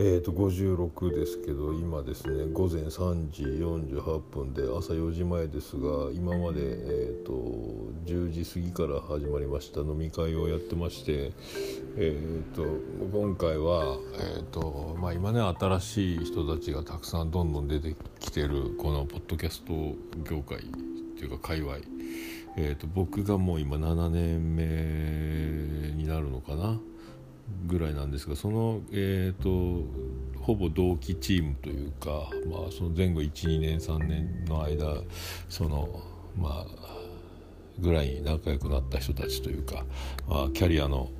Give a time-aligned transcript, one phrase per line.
[0.00, 7.32] えー、と56ですけど今ですね午前3時48分で朝4時前ですが今まで、えー、と
[8.06, 11.32] 10時過ぎから始まりました飲み会をやってまして、
[11.96, 12.62] えー、と
[13.12, 13.98] 今回は、
[14.36, 19.72] えーとまあ、今ね新しい人たちがたくさんどんどん出てきてるこのポッドキャスト
[20.30, 20.62] 業界っ
[21.18, 21.78] ていうか界隈、
[22.56, 26.78] えー、と僕がもう今7年目になるのかな。
[27.66, 29.86] ぐらいなんですがその、えーと、
[30.40, 35.02] ほぼ同期チームというか、まあ、その前後12年3年の間
[35.48, 36.02] その
[36.36, 36.66] まあ
[37.78, 39.84] ぐらいに仲良くなった人たちというか、
[40.28, 41.10] まあ、キャリアの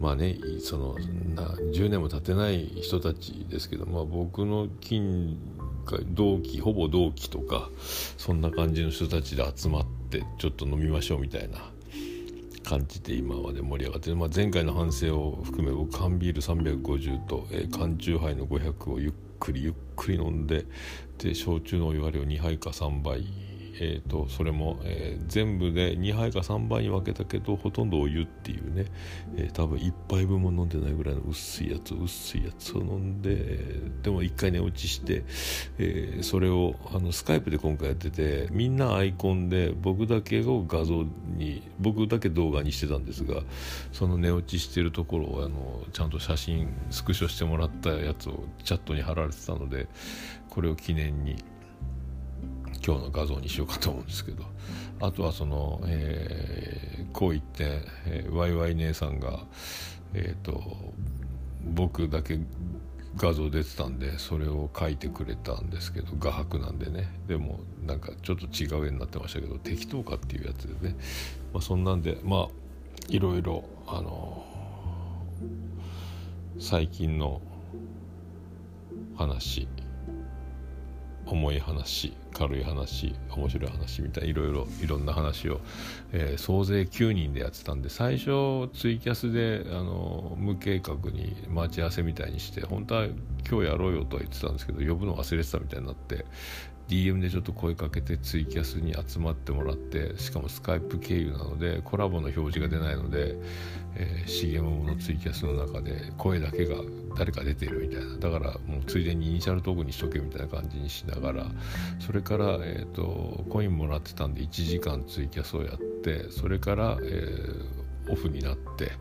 [0.00, 0.96] まあねその
[1.34, 5.38] な10年も経てない人たちですけど、まあ、僕の近
[6.08, 7.68] 同期ほぼ同期とか
[8.16, 11.58] そんな感じの人たちで集まってちょっと飲みましょうみたいな
[12.72, 20.64] 感じで今まで盛り上がってる、まあ、前回の反省を含め僕缶ビール350と、えー、缶酎ハイの500をゆっくりゆっくり飲んで
[21.18, 23.26] で焼酎のお湯割りを2杯か3杯
[23.80, 28.86] えーと、それも、えー、全部で2杯か3杯に分けたけどほとんどお湯っていうね、
[29.36, 35.24] えー、多分1杯分も飲んでないぐらいの薄いやつ薄いやつを飲んで、えー、でも1回寝落ちして、
[35.78, 41.04] えそれをあのスカイプで今回やっててみんなアイコンで僕だけを画像
[41.36, 43.42] に僕だけ動画にしてたんですが
[43.92, 49.88] その寝落ちしてるところをあのちゃんと写真スクショしてもらったやつをチャットに貼られてたので
[50.48, 51.36] これを記念に。
[52.84, 54.44] 今日の画像にしようかと思うんですけど。
[55.02, 59.40] あとはその、えー、こう言って、えー、ワイワイ姉さんが、
[60.14, 60.62] えーと、
[61.64, 62.38] 僕だけ
[63.16, 67.08] 画像出てたんでそれを書いてくれたんですけど画伯なんでね。
[67.26, 70.96] でもなんかちょっと違う絵になってましたけど適当かっていうやつでね、
[71.52, 72.48] まあ、そんなんでまあ
[73.08, 74.46] いろいろあの
[76.60, 77.42] 最近の
[79.16, 79.66] 話
[81.26, 85.60] 重い話軽い話面白い話みたいないろいろいろんな話を、
[86.12, 93.06] えー、総勢9人でやってたんで最初ツイキャスであの無計画に待ち合わせみたいにして本当は
[93.48, 96.24] 今日やろうよとは言ってたんですけど呼ぶの忘れてたみたいになって
[96.92, 103.34] DM でちょっと声かけてツイキャスに集まってもらってしかもスカイプ経由なのでコラボの表示が出ないので、
[103.96, 106.76] えー、のツイキャスの中で声だけが
[107.16, 108.18] 誰か出てるみたいな。
[108.18, 111.46] だからもうついでにイニシャルトークにしとけみたいな感じにしながら
[111.98, 118.92] それから、えーと、コインもらってたんで1時間ツイキャスをやってそれから、えーオフになって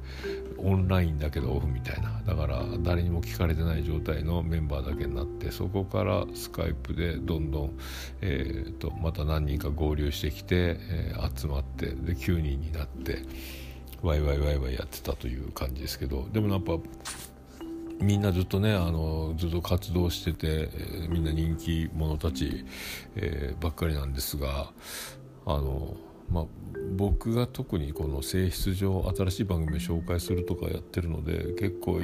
[0.64, 2.22] オンラインだけどオフみたいな。
[2.26, 7.80] だから誰にも聞かれてない状態のメンバーだけになってそこからスカイプでどんどん、
[8.22, 13.20] えーと、また何人か合流してきて、えー、集まってで9人になって
[14.02, 16.78] ワイワイワイワイやってたという感じですけどでもやっぱ
[18.00, 22.66] みんなずっとねあのずっと活動してて、えー、みんな人気者たち、
[23.16, 24.72] えー、ばっかりなんですが
[25.46, 25.96] あの
[26.32, 26.46] まあ、
[26.96, 32.02] 僕が特にこの性質上新しい番組を紹介するとかやってるので結構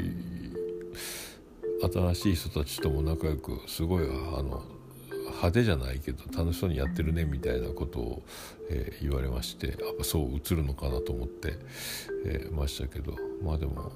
[1.82, 4.64] 新しい人たちとも仲良くすごいあの
[5.28, 8.24] 派手じゃないけど楽しそうにやってるねみたいなことを、
[8.70, 11.54] えー、言われましてやっぱそう映るのかなと思って、
[12.26, 13.92] えー、ましたけどまあでも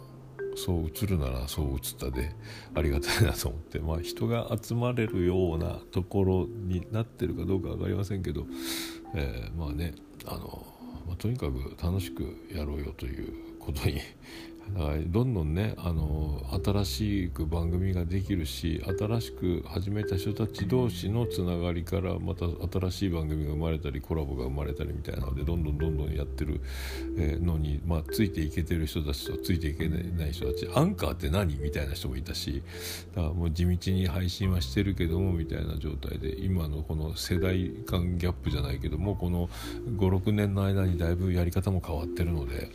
[0.55, 2.35] そう映るならそう映ったで
[2.75, 8.45] ありがたいなと思って、まあ、人が集まれるようなところになってるかどうか分かりませんけど、
[9.15, 9.95] えー、まあね
[10.25, 10.65] あの、
[11.07, 14.01] まあ、とにかく楽しくやろうよということに
[14.73, 22.45] だからどんどんねあの新しく番組ができるし新しく始めた人たち同士のつながりからまた
[22.79, 26.61] 新しい番組が生まれたりコラボが生まれたりみたいなのでどんどんどんどんやってる
[27.41, 32.63] のに、まあ、ついていけてる人たちとついていけない人たちアンカーって何みたいな人もいたし
[33.13, 39.49] だからもう地道に配信はしてるけどもみたいな状態で今のこの世代間ギャップじゃないけどもこの
[39.97, 42.69] 56年の間にだいぶやり方も変わってるので。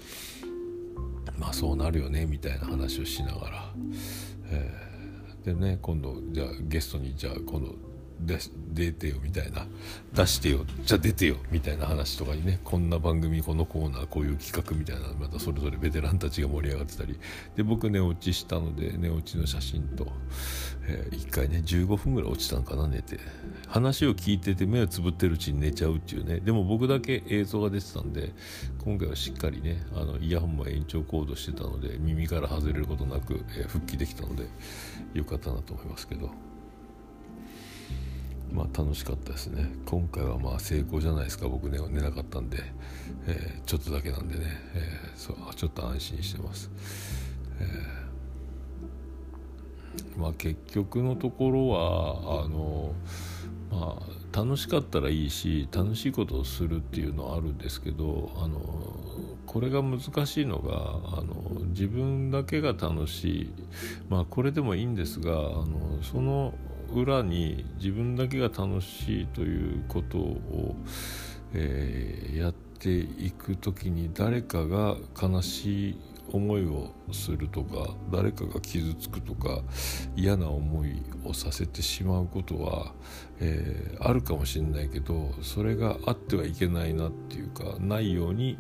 [1.39, 3.73] まあそうなるよねみたいな話をしながら、
[4.51, 7.75] えー、でね今度じゃあゲストにじゃあ今度
[8.21, 8.39] 出
[8.73, 9.67] 出てよみたいな。
[10.15, 10.65] 出してよ。
[10.85, 12.61] じゃあ出てよみたいな話とかにね。
[12.65, 17.19] こんな番組このコーナーこういう企画みたいなまたそれぞれベテランたちが盛り上がってたり。
[17.57, 20.09] で僕寝落ちしたので寝落ちの写真と、
[20.87, 23.19] えー、1回ね15分ぐらい落ちたのかな寝て。
[23.69, 26.41] 話を聞いてて目をつぶってるうちに寝ちゃうっていうね。
[26.41, 28.33] でも僕だけ映像が出てたんで
[28.85, 34.47] 今回はしっかりねあのイヤホンも延長コードしてたので耳から外れることなく、えー、復帰できたので
[35.15, 36.46] よかったなと思いますけど。
[38.57, 39.71] まあ楽しかったですね。
[39.85, 41.49] 今回はまあ成功じゃないですか。
[41.49, 42.59] 僕ね寝なかったんで、
[43.27, 44.45] えー、ちょっとだけなんでね、
[44.75, 46.71] えー、そうちょっと安心してます、
[47.61, 48.07] え
[50.17, 52.95] まあ、結局のところはあの、
[53.71, 58.61] まあ、楽しかったらいいし楽しいことをするっていうのはあるんですけどあの
[59.47, 63.51] これが難しいのがあの自分だけが楽しい、
[64.09, 66.55] まあ、これでもいいんですがあのその
[66.93, 70.77] 裏に自分だけが楽しいということを、
[71.53, 76.01] えー、やっていく時に誰かが悲しい
[76.33, 79.61] 思いをするとか誰かが傷つくとか
[80.17, 82.93] 嫌な思いをさせてしまうことは、
[83.41, 88.59] えー、あるかもしれないけどそれがあってはいけないなっていうかないように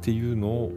[0.00, 0.72] っていうのを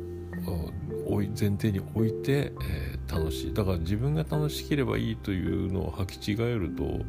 [1.40, 3.54] 前提に置いて、えー、楽しい。
[3.54, 7.02] だから自分が楽しければいいというのを履き違えると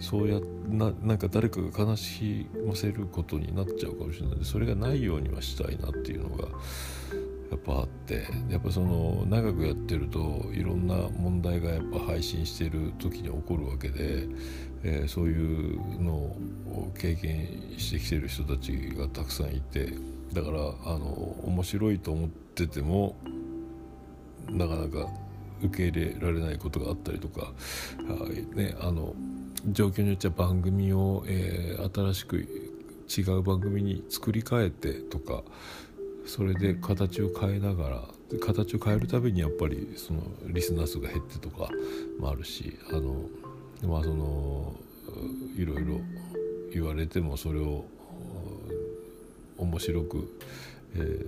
[0.00, 4.38] そうやななんか誰かが悲しませることになっちゃうかもしれない。
[4.38, 6.48] でそれがないようにはしたいなっていうのが
[7.50, 8.26] やっぱあって。
[8.48, 14.28] やっぱその長くやってるといろんな問題がやっぱ配信してる時に起こるわけで、
[14.82, 19.94] えー、そういうのを経験してきてる人たちがたくさんいて
[20.34, 21.06] だからあの
[21.44, 23.16] 面白いと思ってても
[24.50, 25.08] なかなか
[25.62, 27.52] 受け入れられないことがあったりとか、は
[28.28, 29.14] いね、あの
[29.68, 32.36] 状況によっちゃ番組を、えー、新しく
[33.08, 35.42] 違う番組に作り変えてとか
[36.26, 38.02] それで形を変えながら
[38.40, 41.68] 形を変えるたびにやっぱりそのリスナー数が減ってとか
[42.18, 43.28] もあるしあの
[43.86, 44.74] まあその
[45.56, 46.00] いろいろ
[46.72, 47.84] 言われてもそれを
[49.58, 50.38] 面白く、
[50.96, 51.26] え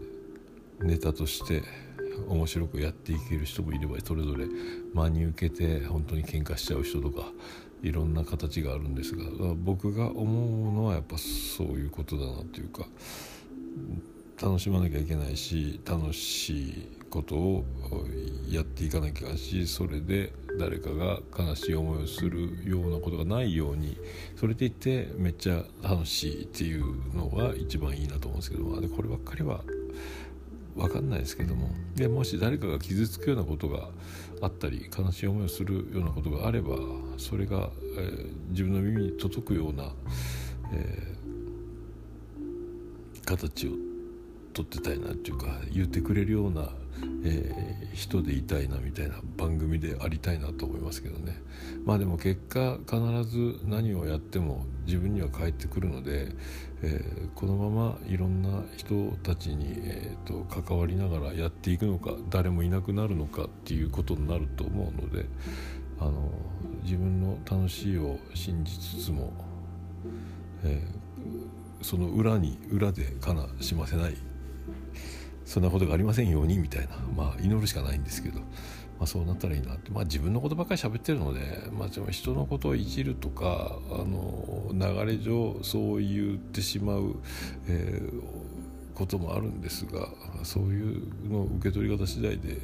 [0.80, 1.62] ー、ネタとして
[2.28, 4.46] 面白くやっていける人もいればそれぞれ
[4.94, 7.26] 真に受けて本当に喧嘩しちゃう人とか
[7.82, 9.24] いろんな形があるんですが
[9.54, 12.86] 僕が思うのはやっぱそういうことだなというか
[14.42, 17.64] 楽しまなきゃいけないし楽しいことを
[18.50, 23.96] やっていかなきゃいけないしそれで誰かが悲しい思いをするようなことがないように
[24.36, 29.60] それでいてめっちゃ楽しいっていうのが一番いいなと思うんですけどもこればっかりは
[30.76, 31.70] 分かんないですけども。
[31.94, 33.88] でもし誰かが傷つくようなことが
[34.42, 36.76] あったり悲しい思いをするようなことがあれば
[37.16, 39.90] それが、えー、自分の耳に届くような、
[40.72, 43.70] えー、形を
[44.52, 46.70] 撮ってたいなっていうか言ってくれるような、
[47.24, 51.40] えー、人でいたいなみたいな番組でありたいなと思いますけどね。
[51.84, 56.28] まあでも結果必ず何をやっても自分には返ってくるので、
[56.82, 65.26] えー、このままいろんな人たちに、えーと、関わりながらやっていくのか誰もいなくなるのかっていうことになると思うので
[65.98, 66.30] あの
[66.82, 69.32] 自分の楽しいを信じつつも、
[70.64, 74.16] えー、その裏に裏で悲しませない
[75.46, 78.44] そんなことがありませんようにみたいな、まあ、祈るしかないんですけど、ま
[79.02, 81.40] あ、そうなったらいいなって、まあ、自分のことばっかり喋ってるので、
[81.72, 87.16] まあ、人のことをいじるとかあの流れ上そう言ってしまう、
[87.68, 88.22] えー、
[88.94, 90.08] こともあるんですが
[90.42, 92.58] そういうの受け取り方次第で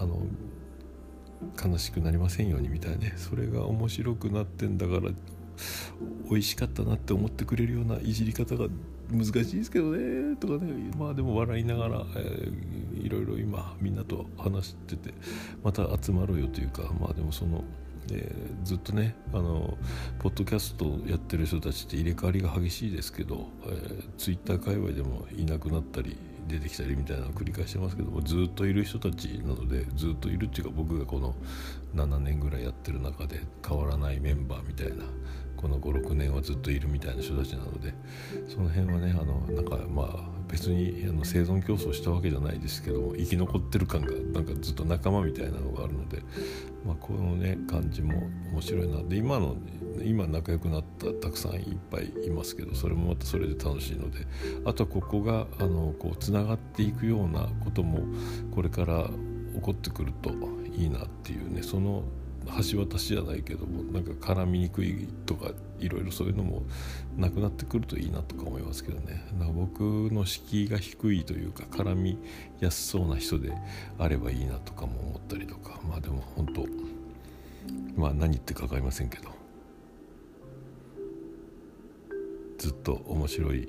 [0.00, 0.22] あの
[1.62, 3.14] 悲しくなりませんようにみたいなね。
[3.16, 5.12] それが面白くなってんだから
[6.30, 8.66] 美味しかったなって思ってくれるようないじり方が
[9.10, 10.90] 難しいですけどねとかね。
[10.98, 15.14] まあでも笑いながら、えー、いろいろ今みんなと話してて
[15.62, 17.64] また集まろうよというかまあでもその、
[18.12, 19.78] えー、ずっとねあの
[20.18, 26.16] ポッドキャストやってる人たちって入れ替わりが激しいですけど、えー、ツイッター界隈でもいなくなったり
[26.48, 31.34] 出てきたりみたいなのを繰り返してますけどもずっといる人たちなのでずっといるっていうか僕がこの
[31.94, 35.04] 7年ぐらいやってる中で変わらないメンバーみたいな
[35.56, 37.92] この56年はずっといるみたいな人たちなので
[38.48, 46.22] その辺はねあのなんかまあ別にあの生存競争したわけじゃないですけども生き残ってる感がなんかずっと仲間みたいなのがあるので、
[46.86, 49.02] まあ、このね感じも面白いな。
[49.02, 49.56] で今の
[50.04, 54.26] 今仲良くなったたくさんいっぱいいますけどそれもまたそれで楽しいので
[54.64, 58.00] あとはここがあのこうつながっていくようなことも
[58.54, 59.08] これから
[59.54, 60.32] 起こってくると
[60.76, 62.04] いいなっていうねその
[62.70, 66.62] 橋渡しじゃないけどもなんか絡みにくいとかいろいろそういうのも
[67.16, 69.24] なくなってくるといいなとか思いますけどね。
[69.38, 69.80] だか僕
[70.12, 72.18] の敷居が低いというか絡み
[72.60, 73.52] やすそうな人で
[73.98, 75.78] あればいいなとかも思ったりとか。
[75.88, 76.66] まあでも本当
[78.00, 79.37] まあ何言ってかかりませんけど。
[82.58, 83.68] ずっと面白い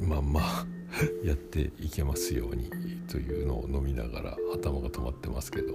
[0.00, 0.66] まんま
[1.24, 2.70] やっていけますように
[3.08, 5.74] というのを飲みながら頭が止まってますけど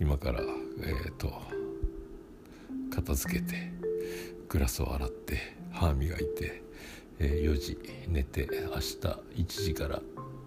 [0.00, 1.32] 今からえっ、ー、と
[2.90, 3.72] 片付けて
[4.48, 6.62] グラスを洗って歯磨いて、
[7.18, 8.96] えー、4時寝て明日
[9.42, 10.00] 1時から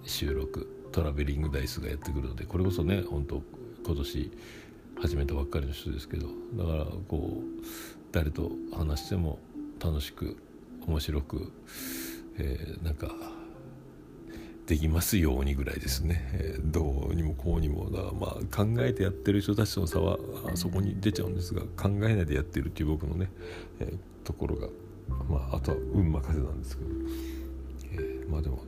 [0.03, 3.41] 収録トラベリングダイスがやってくるのでこれこそね本当
[3.85, 4.31] 今年
[5.01, 7.65] 始めたばっかりの人ですけどだからこう
[8.11, 9.39] 誰と話しても
[9.79, 10.37] 楽しく
[10.87, 11.51] 面白く、
[12.37, 13.11] えー、なんか
[14.67, 18.03] できますようにぐらいですね、えー、どうにもこうにもだ。
[18.13, 20.17] まあ考えてやってる人たちとの差は
[20.53, 23.29] あそこに出ちゃうんですが考えないでやってるっていう僕のね、
[23.79, 24.67] えー、ところが、
[25.29, 26.89] まあ、あとは運任せなんですけど、
[27.93, 28.63] えー、まあでも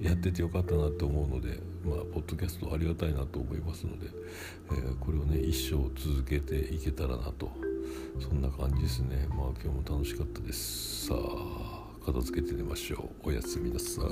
[0.00, 4.06] やっててよかったなって思うので、まあ、ポッドキャストありがたいなと思いますので、
[4.70, 7.50] えー、これをね一生続けていけたらなと
[8.20, 9.26] そんな感じですね。
[9.30, 11.06] まあ今日も楽しかったです。
[11.06, 13.28] さあ片付けて寝ましょう。
[13.28, 14.08] おやすみなさい。